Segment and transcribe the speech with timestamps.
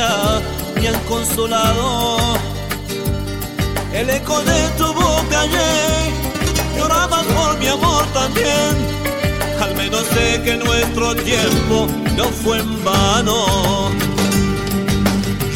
[0.00, 0.40] ya
[0.74, 2.16] me han consolado
[3.92, 8.70] el eco de tu boca y llorabas por mi amor también.
[9.64, 11.76] Al menos sé que nuestro tiempo
[12.16, 13.38] no fue en vano.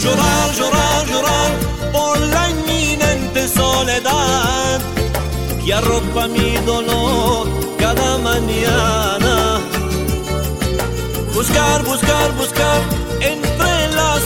[0.02, 1.50] Llorar, llorar, llorar
[1.96, 4.80] por la inminente soledad
[5.64, 7.48] que arropa mi dolor
[7.78, 9.34] cada mañana.
[11.34, 13.53] Buscar, buscar, buscar las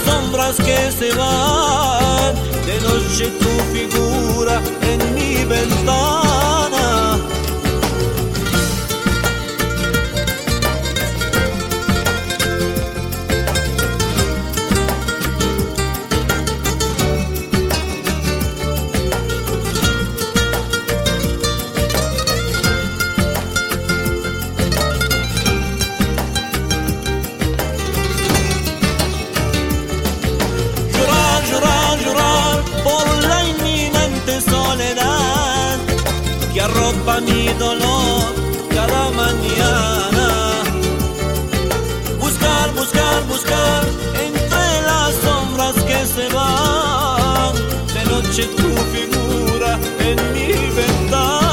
[0.09, 2.35] sombras que se van.
[2.67, 4.61] De noche tu figura
[4.91, 6.88] en mi ventana.
[37.09, 38.35] Arropa mi dolor
[38.71, 40.63] cada mañana.
[42.21, 43.85] Buscar, buscar, buscar
[44.27, 47.55] entre las sombras que se van.
[47.95, 51.48] De noche tu figura en mi ventana.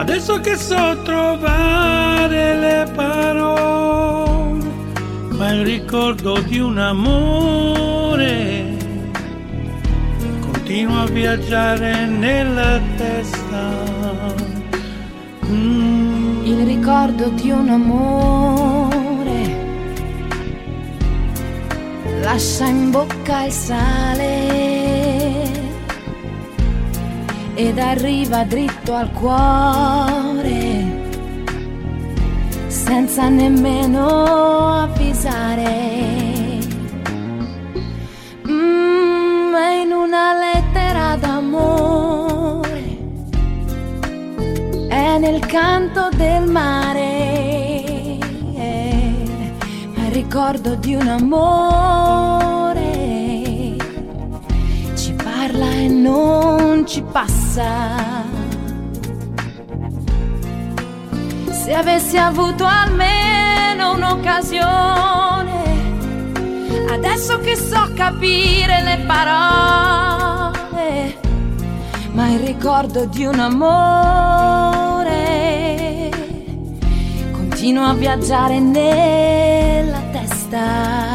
[0.00, 4.64] Adesso che so trovare le parole,
[5.36, 8.78] ma il ricordo di un amore
[10.40, 13.68] continua a viaggiare nella testa.
[15.46, 16.46] Mm.
[16.46, 19.58] Il ricordo di un amore
[22.22, 24.48] lascia in bocca il sale
[27.54, 30.98] ed arriva dritto al cuore
[32.66, 36.58] senza nemmeno avvisare.
[38.48, 42.98] Mm, è in una lettera d'amore,
[44.88, 47.30] è nel canto del mare
[50.30, 52.18] ricordo di un amore
[54.94, 58.19] ci parla e non ci passa.
[61.70, 65.62] Se avessi avuto almeno un'occasione,
[66.90, 70.40] adesso che so capire le parole,
[72.10, 74.90] ma il ricordo di un amore
[77.30, 81.09] continua a viaggiare nella testa.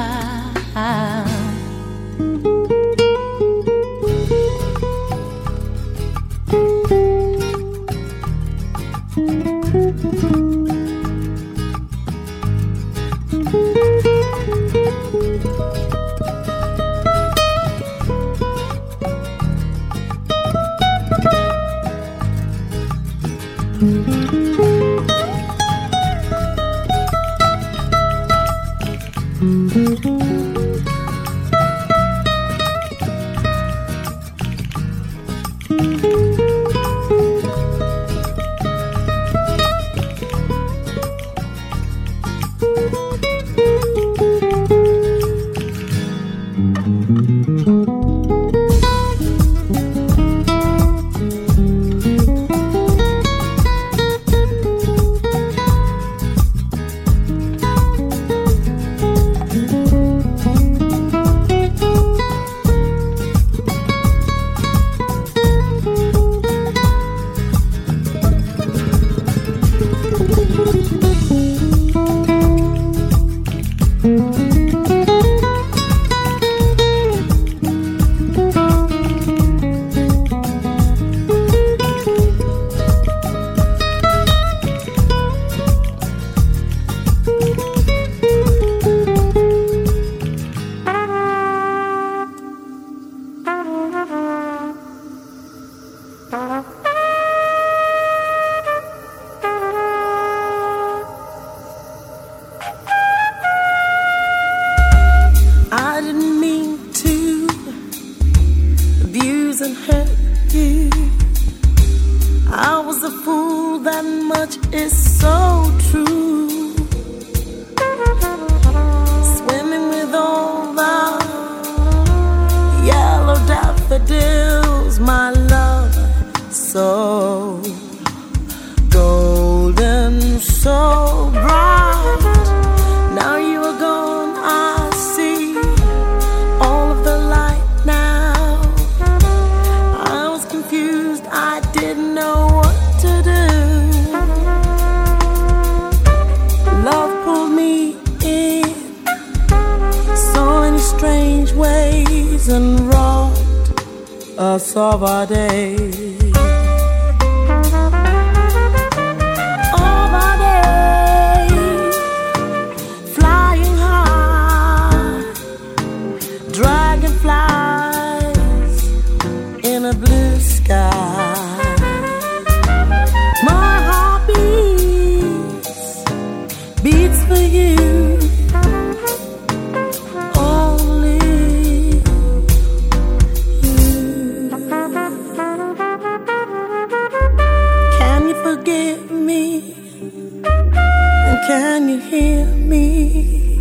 [191.48, 193.60] Can you hear me?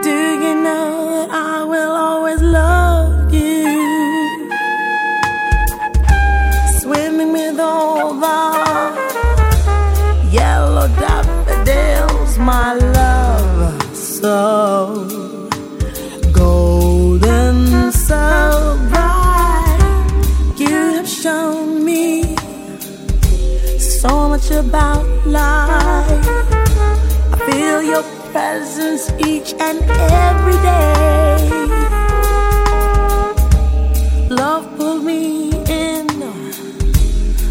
[0.00, 4.48] Do you know that I will always love you?
[6.78, 8.38] Swimming with all the
[10.30, 15.04] yellow daffodils, my love, so
[16.32, 19.80] golden, so bright.
[20.58, 22.36] You have shown me
[23.80, 26.31] so much about life.
[27.84, 31.48] Your presence each and every day.
[34.30, 36.08] Love pulled me in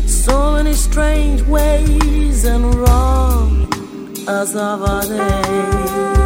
[0.07, 3.67] so many strange ways and wrong
[4.27, 6.20] as of our day.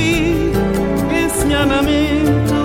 [0.00, 2.60] Esse ensinamento.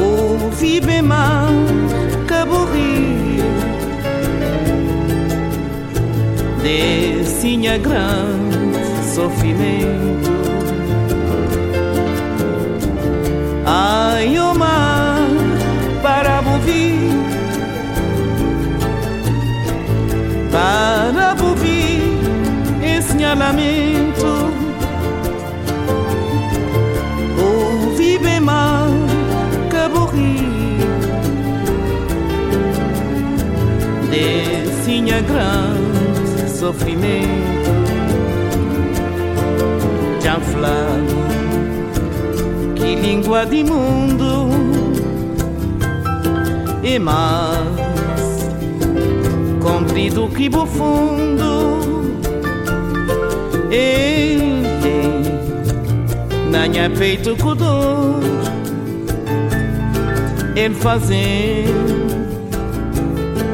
[0.00, 1.48] Ouvi bem mal
[2.26, 3.06] que aborri.
[7.82, 8.78] Grande
[9.14, 10.32] sofrimento.
[13.66, 15.28] Ai, o mar
[16.02, 17.10] para ouvir.
[20.50, 22.18] Para ouvir
[22.82, 23.95] ensinamento.
[35.16, 37.56] é grande sofrimento.
[40.22, 41.16] Chanflado,
[42.74, 44.48] que língua de mundo
[46.82, 48.50] e mais
[49.62, 51.78] comprido que bufundo.
[53.70, 58.20] Ele tem nanha peito com dor,
[60.54, 62.05] ele fazendo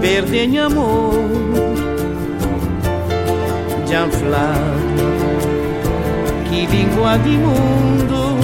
[0.02, 1.14] perde em amor
[3.88, 5.12] já um flávio
[6.50, 8.36] que língua de mundo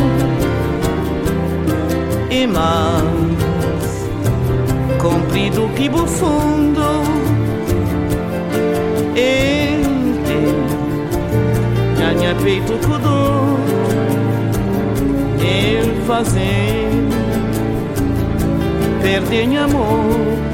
[2.31, 4.07] e mais
[5.03, 7.03] comprido que bufundo
[9.17, 10.39] entre
[11.99, 13.59] ganha peito cudor
[15.41, 16.89] ele fazer,
[19.03, 20.48] perde em amor.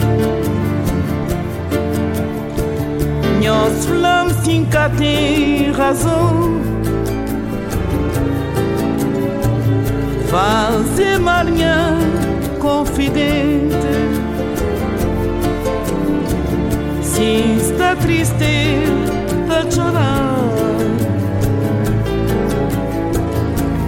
[3.47, 6.61] Agnès Flamsinka tem razão.
[10.31, 11.99] Fazer marinha
[12.59, 13.75] confidente.
[17.03, 18.83] Se está triste,
[19.47, 20.55] tá chorando.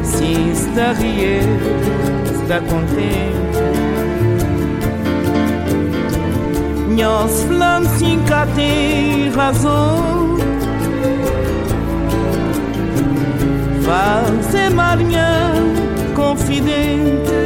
[0.05, 3.46] Se está riendo, está contente.
[6.97, 10.39] minhas flames nunca têm razão.
[13.85, 15.53] Fazer marinha
[16.15, 17.37] confidente.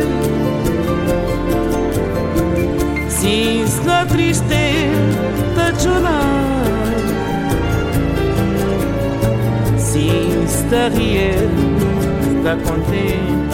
[3.08, 6.64] Sinto na tristeza de chorar.
[9.76, 11.48] Sinto rir,
[12.44, 13.50] da contente.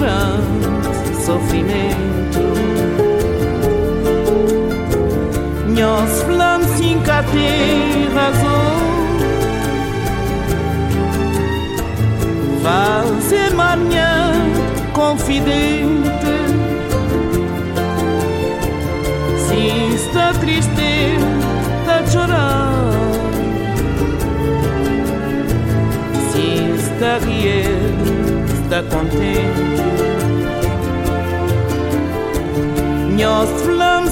[0.00, 2.06] Grande sofrimento.
[6.26, 8.76] Falamos sem ter razão.
[12.62, 14.32] Fazer manhã
[14.92, 16.16] confidente
[19.46, 21.16] Se está triste,
[21.80, 22.72] está a chorar
[26.32, 29.75] Se está riendo, está contente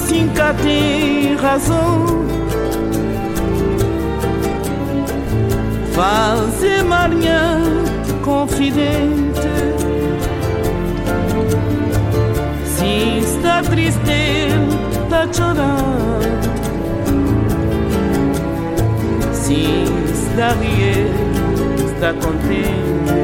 [0.08, 2.24] Sem cá tem razão
[5.92, 7.60] Fazer manhã
[8.22, 9.40] confidente.
[12.64, 14.00] Se está triste,
[15.04, 16.24] está chorando
[19.32, 23.23] Se está riendo, está contente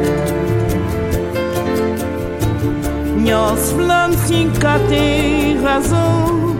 [4.26, 6.56] Sem cá tem razão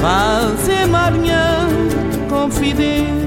[0.00, 1.66] Fazer manhã
[2.28, 3.25] confidente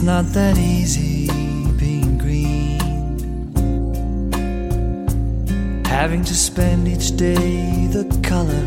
[0.00, 1.26] It's not that easy
[1.72, 2.80] being green.
[5.84, 8.64] having to spend each day the color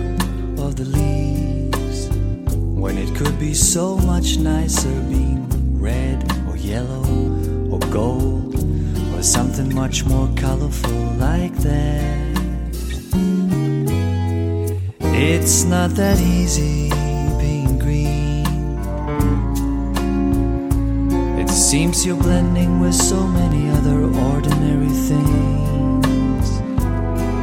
[0.63, 2.07] of the leaves
[2.79, 7.03] when it could be so much nicer being red or yellow
[7.71, 8.53] or gold
[9.15, 12.37] or something much more colorful like that.
[15.01, 16.91] It's not that easy
[21.73, 26.47] seems you're blending with so many other ordinary things.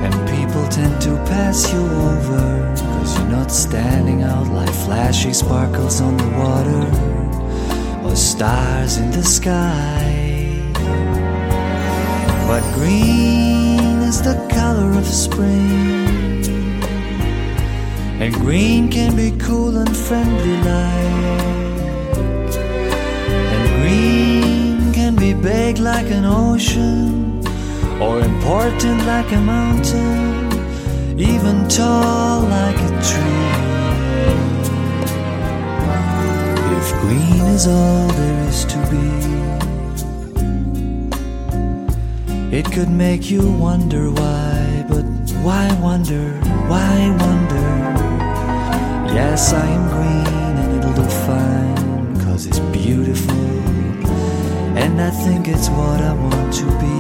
[0.05, 6.01] And people tend to pass you over Cause you're not standing out like flashy sparkles
[6.01, 6.87] on the water
[8.07, 10.63] Or stars in the sky.
[12.47, 16.45] But green is the color of spring.
[18.23, 21.60] And green can be cool and friendly like
[25.43, 27.43] big like an ocean
[28.01, 30.41] Or important like a mountain
[31.21, 33.51] even tall like a tree.
[36.79, 39.07] If green is all there is to be,
[42.57, 45.05] it could make you wonder why, but
[45.45, 46.33] why wonder,
[46.71, 47.69] why wonder?
[49.13, 50.00] Yes, I am green
[54.83, 56.91] and I think it's what I want to be.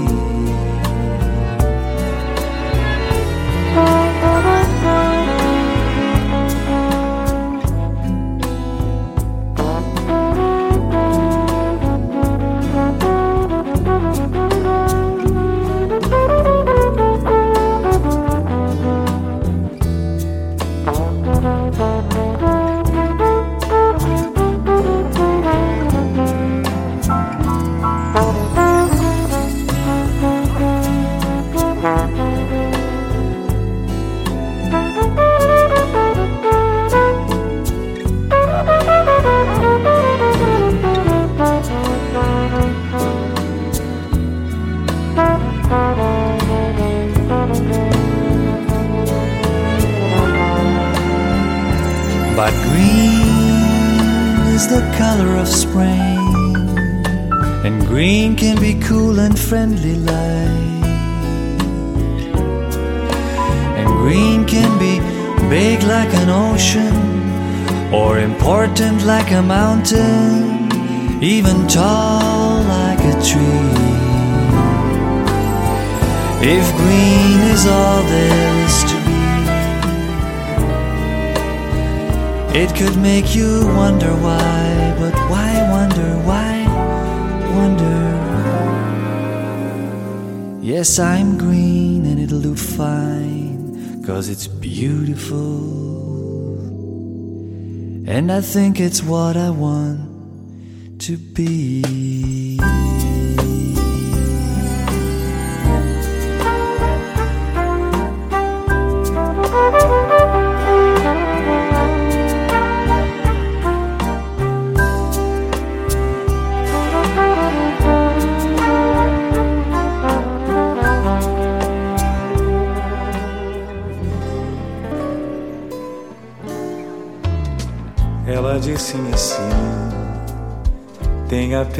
[98.20, 102.49] And I think it's what I want to be.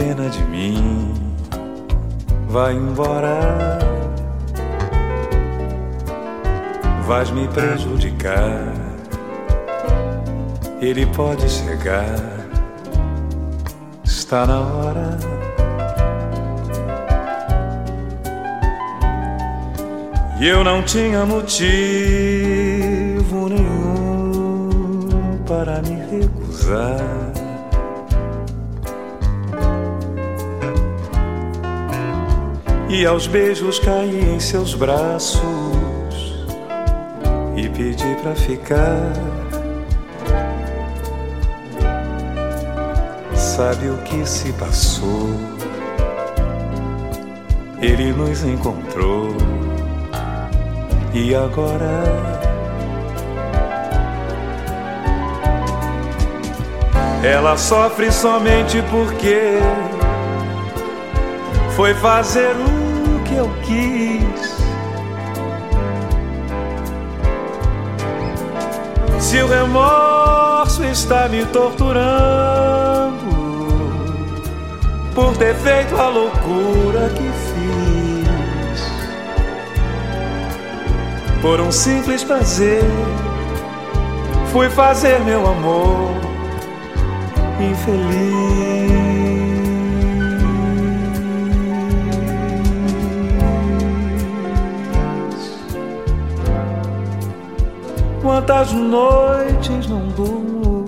[0.00, 1.12] Pena de mim,
[2.48, 3.78] vai embora.
[7.06, 8.72] Vais me prejudicar.
[10.80, 12.16] Ele pode chegar,
[14.02, 15.18] está na hora.
[20.40, 21.68] E eu não tinha motivo
[23.50, 27.29] nenhum para me recusar.
[32.92, 35.40] E aos beijos caí em seus braços
[37.56, 39.12] e pedi pra ficar.
[43.32, 45.30] Sabe o que se passou?
[47.80, 49.36] Ele nos encontrou
[51.14, 52.02] e agora
[57.22, 59.60] ela sofre somente porque
[61.76, 62.79] foi fazer o
[63.30, 64.60] que eu quis.
[69.20, 73.30] Se o remorso está me torturando
[75.14, 78.80] por ter feito a loucura que fiz,
[81.40, 82.82] por um simples prazer,
[84.52, 86.10] fui fazer meu amor
[87.60, 88.89] infeliz.
[98.40, 100.86] Quantas noites não durmo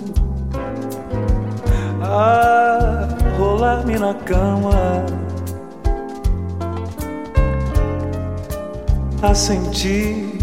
[2.01, 5.05] a rolar-me na cama,
[9.21, 10.39] a sentir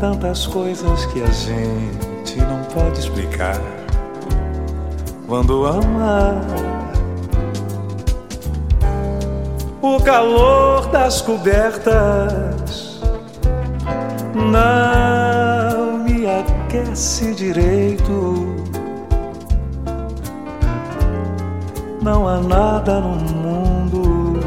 [0.00, 3.60] tantas coisas que a gente não pode explicar
[5.26, 6.40] quando ama.
[9.82, 13.02] O calor das cobertas
[14.34, 15.17] me
[16.68, 18.54] aquece direito.
[22.02, 24.40] Não há nada no mundo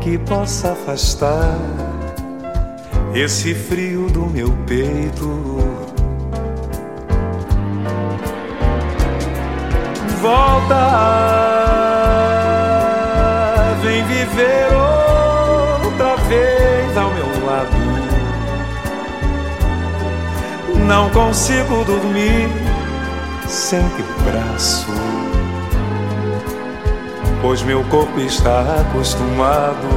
[0.00, 1.58] que possa afastar
[3.14, 5.52] esse frio do meu peito.
[10.22, 11.21] volta,
[20.86, 22.48] Não consigo dormir
[23.46, 24.86] sem teu braço,
[27.40, 29.88] pois meu corpo está acostumado.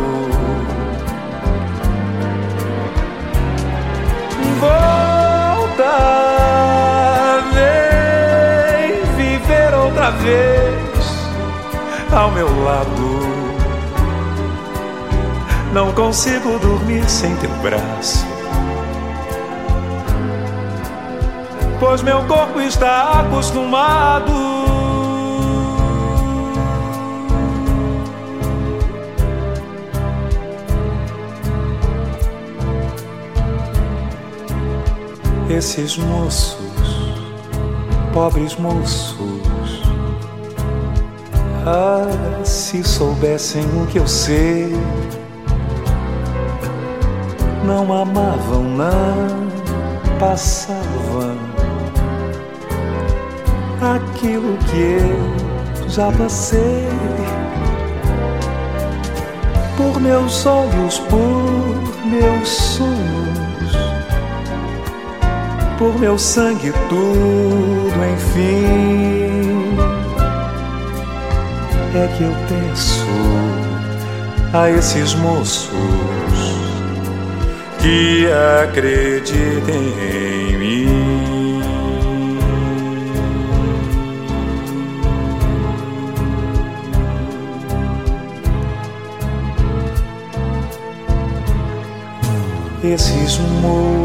[4.59, 5.83] Volta,
[7.53, 10.85] vem viver outra vez
[12.13, 13.35] ao meu lado.
[15.73, 18.34] Não consigo dormir sem teu braço.
[21.87, 24.31] Pois meu corpo está acostumado.
[35.47, 36.57] Esses moços,
[38.11, 39.83] pobres moços,
[41.67, 44.73] ah, se soubessem o que eu sei,
[47.63, 50.84] não amavam, não passavam
[53.93, 56.87] aquilo que eu já passei.
[59.77, 63.77] Por meus olhos, por meus sonhos,
[65.77, 69.45] por meu sangue, tudo, enfim
[71.97, 73.05] é que eu peço
[74.53, 75.71] a esses moços
[77.79, 78.27] que
[78.63, 80.54] acreditem em
[93.65, 94.04] amor.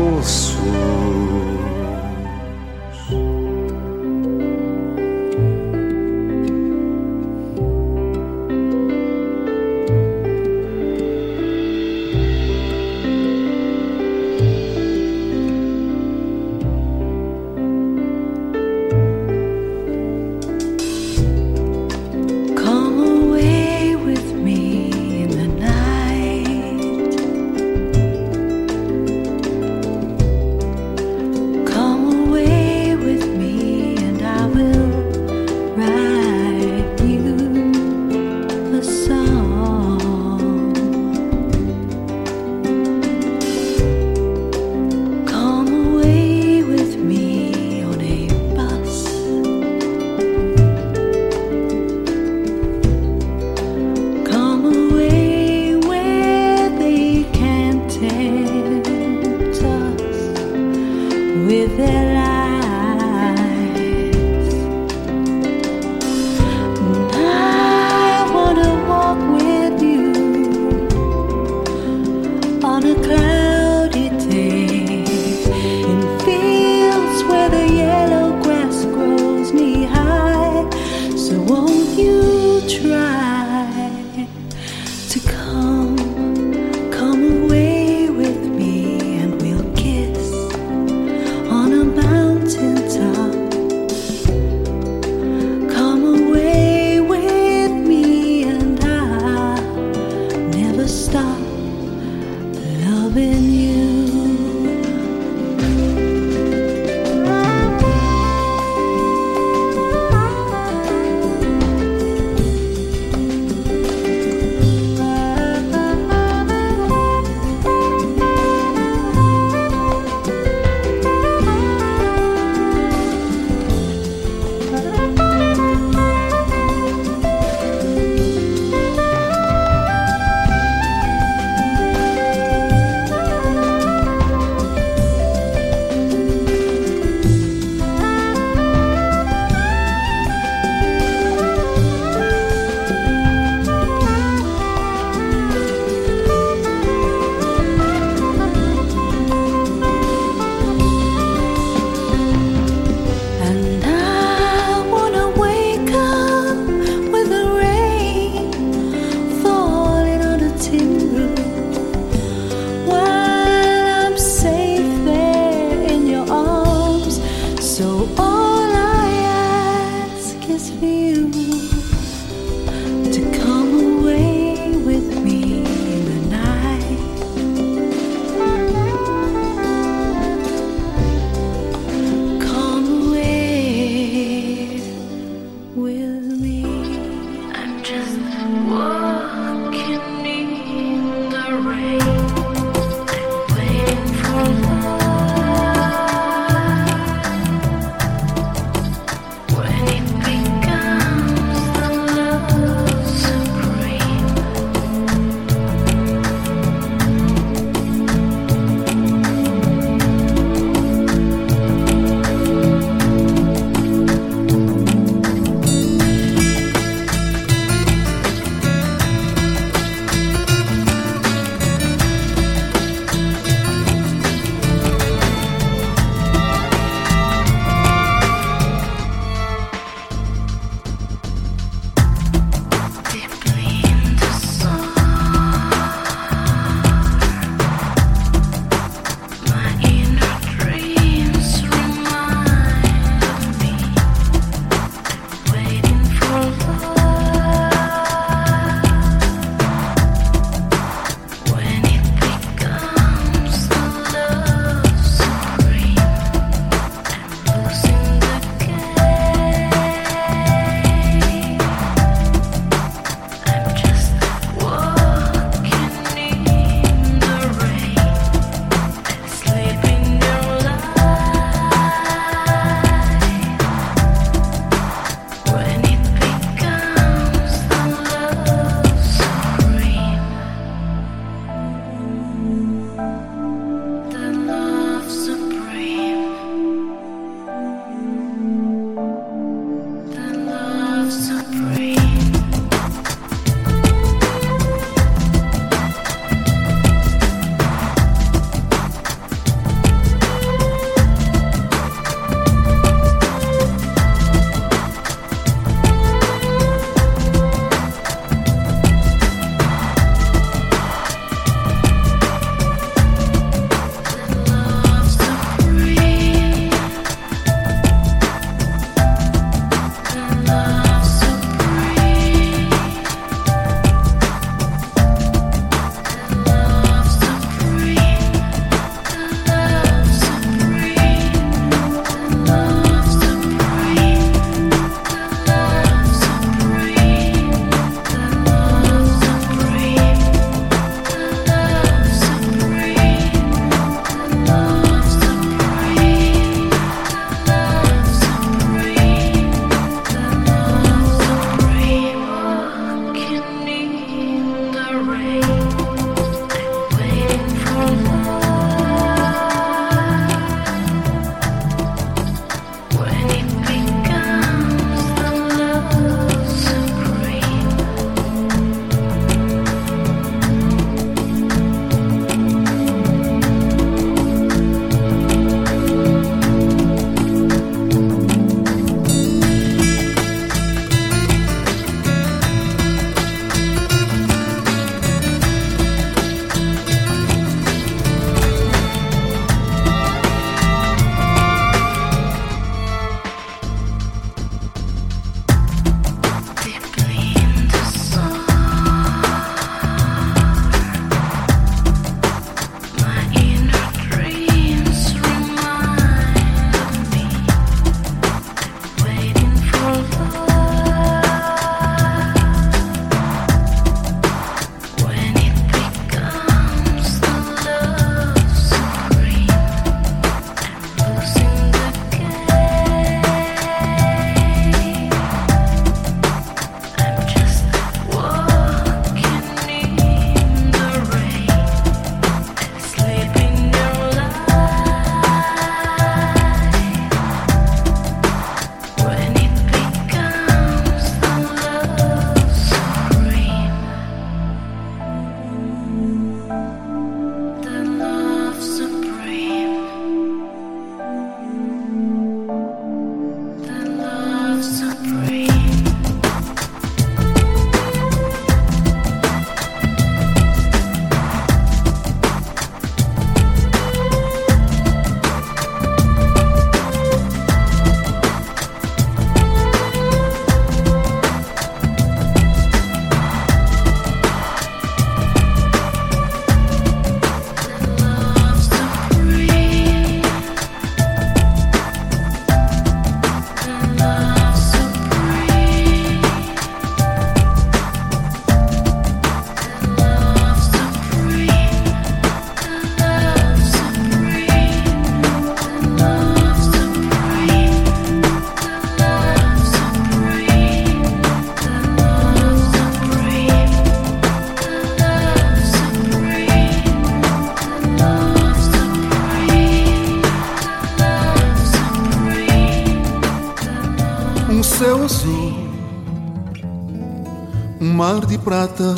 [518.51, 518.97] Prata.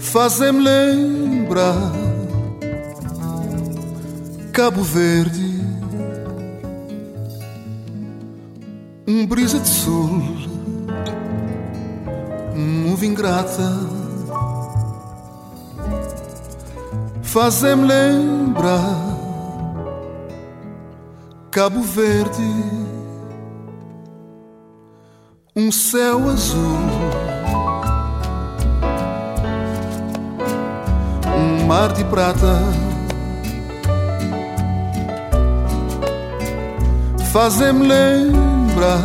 [0.00, 1.92] Fazem-me lembrar
[4.52, 5.60] Cabo Verde,
[9.06, 10.22] um brisa de sul,
[12.56, 13.78] nuvem grata,
[17.22, 19.18] fazem-me lembrar
[21.52, 22.83] Cabo Verde,
[25.64, 26.78] um céu azul.
[31.34, 32.60] Um mar de prata
[37.32, 39.04] fazem-me lembrar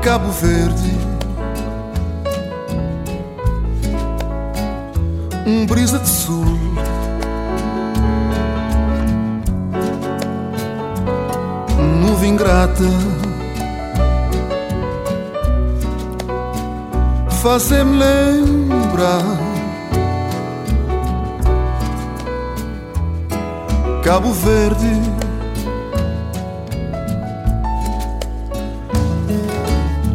[0.00, 0.92] Cabo Verde,
[5.44, 6.63] um brisa de sul.
[12.24, 12.84] Nuvem grata
[17.42, 19.22] fazem-me lembrar.
[24.02, 25.02] Cabo Verde.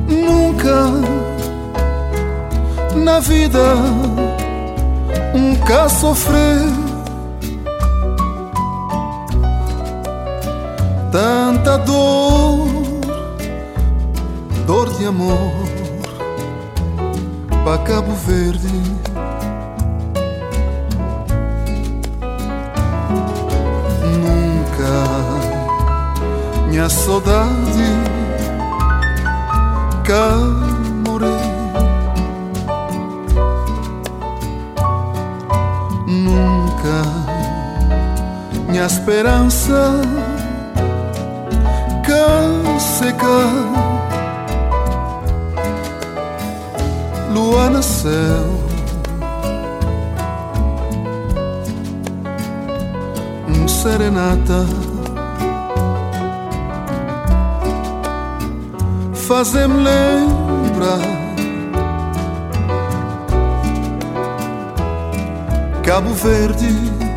[0.07, 0.89] Nunca
[2.95, 3.59] na vida
[5.67, 6.88] cá sofrer
[11.11, 12.67] tanta dor,
[14.65, 15.67] dor de amor
[17.63, 18.99] para Cabo Verde.
[26.79, 27.83] minha saudade
[30.05, 30.37] cá
[31.05, 31.29] morei
[36.07, 37.03] nunca
[38.69, 40.01] minha esperança
[42.79, 43.39] seca
[47.33, 48.69] lua nasceu
[53.47, 54.65] um serenata.
[59.13, 60.99] Fazem-me lembrar
[65.83, 67.08] Cabo Verde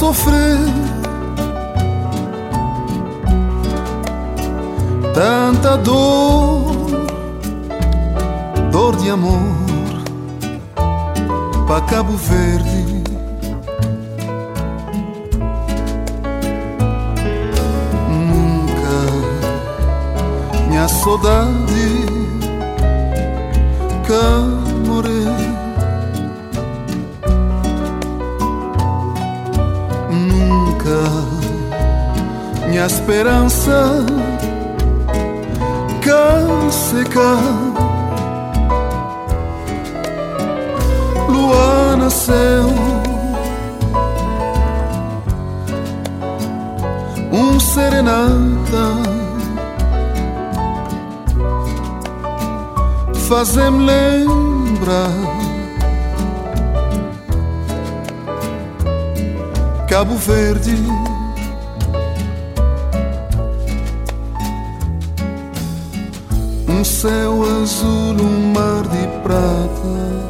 [0.00, 0.58] sofrer
[5.14, 6.74] tanta dor,
[8.72, 9.38] dor de amor
[11.68, 13.02] para Cabo Verde.
[18.08, 18.96] Nunca
[20.66, 22.06] minha saudade
[24.06, 24.59] que
[32.80, 34.06] minha esperança
[36.00, 37.36] cá seca.
[41.28, 42.70] Lua nasceu,
[47.30, 49.10] um serenata.
[53.28, 55.10] Fazem-me lembrar
[59.86, 61.09] Cabo Verde
[67.00, 70.29] céu azul, um mar de prata.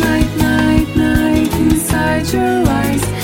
[0.00, 3.15] Night, night, night inside your eyes.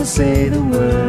[0.00, 0.99] do ser humano.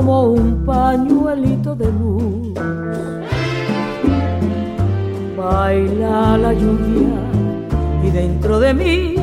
[0.00, 2.54] como un pañuelito de luz.
[5.36, 7.20] Baila la lluvia
[8.02, 9.19] y dentro de mí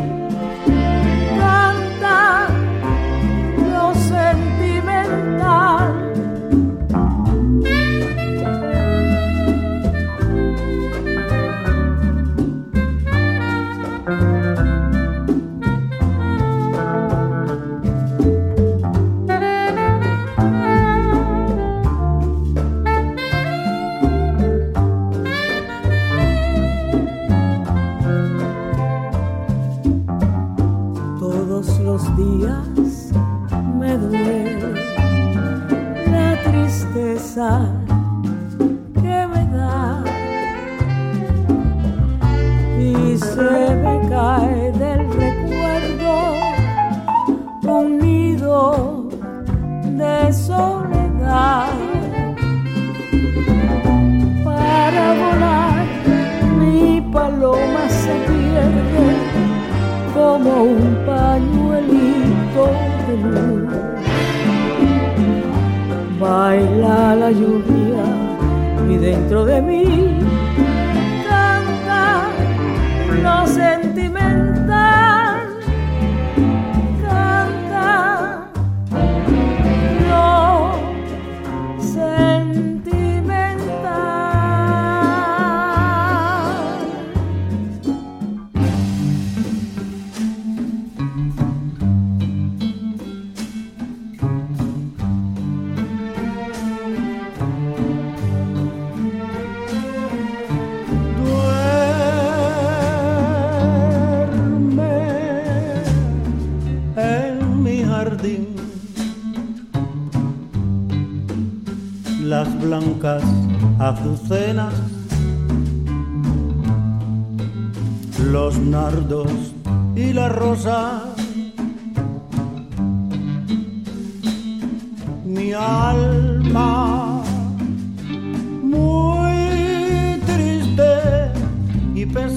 [67.27, 67.66] rayo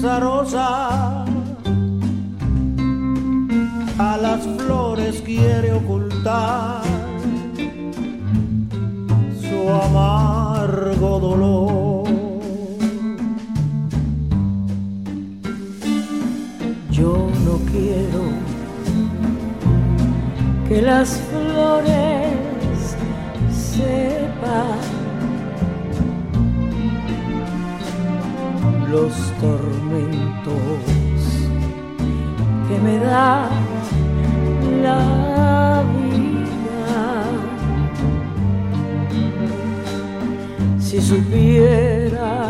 [0.01, 1.25] azarosa
[3.99, 6.81] a las flores quiere ocultar
[9.39, 12.09] su amargo dolor.
[16.89, 18.23] Yo no quiero
[20.67, 22.30] que las flores
[28.91, 30.59] los tormentos
[32.67, 33.49] que me da
[34.83, 37.23] la vida.
[40.79, 42.49] Si supiera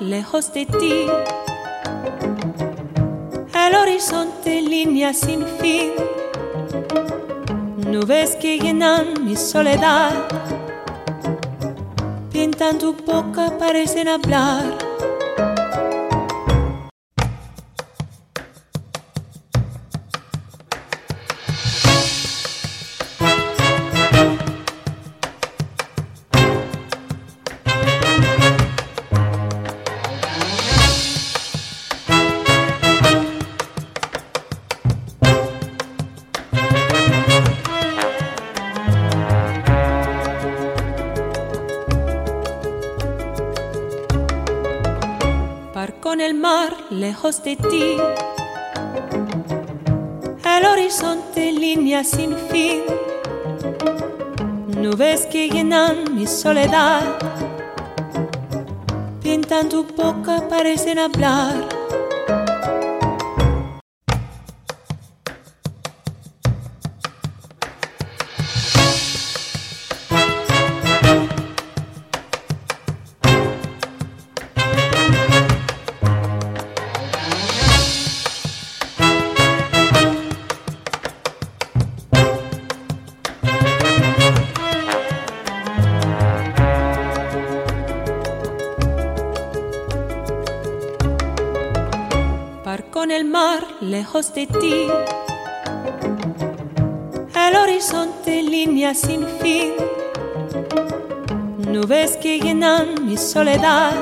[0.00, 1.06] lejos de ti.
[3.54, 5.92] El horizonte, línea sin fin.
[7.76, 10.12] Nubes que llenan mi soledad.
[12.32, 14.87] Pintan tu boca, parecen hablar.
[46.38, 47.96] Mar, lejos de ti.
[50.44, 52.82] El horizonte, línea sin fin.
[54.68, 57.02] Nubes que llenan mi soledad.
[59.22, 61.77] Pintan tu boca, parecen hablar.
[93.98, 94.86] Lejos de ti.
[97.34, 99.72] El horizonte línea sin fin.
[101.72, 103.94] Nubes que llenan mi soledad.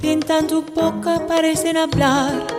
[0.00, 2.55] Pintan tu boca, parecen hablar.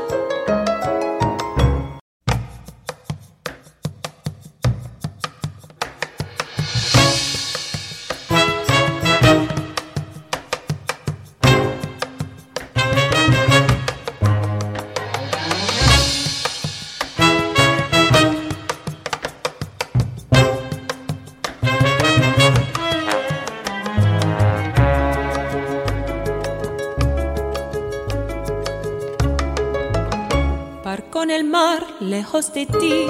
[32.28, 33.07] Lejos de ti.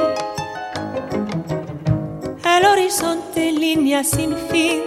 [2.45, 4.83] El horizonte línea sin fin.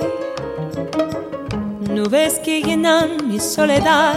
[1.90, 4.14] Nubes que llenan mi soledad.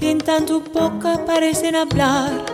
[0.00, 2.53] Pintan tu boca, parecen hablar.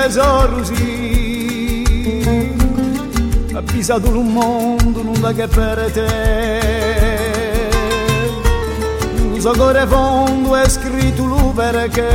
[0.00, 1.84] tesorosi
[3.52, 6.60] ha visato un mondo non nulla che per te.
[9.22, 9.52] Un suo
[9.86, 12.08] fondo è scritto lui perché.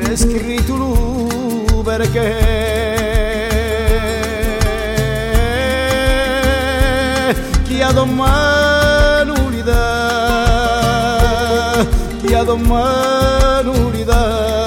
[0.00, 2.36] È scritto lui perché.
[7.64, 9.76] Chi ha domani l'idea?
[12.20, 14.57] Chi ha domani l'idea?